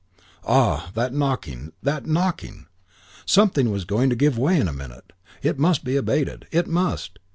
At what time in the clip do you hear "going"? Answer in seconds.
3.85-4.09